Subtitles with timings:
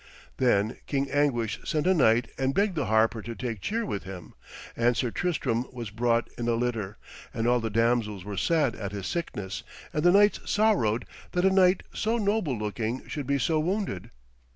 [0.37, 4.33] Then King Anguish sent a knight and begged the harper to take cheer with him,
[4.75, 6.97] and Sir Tristram was brought in a litter,
[7.35, 9.61] and all the damsels were sad at his sickness,
[9.93, 14.09] and the knights sorrowed that a knight so noble looking should be so wounded.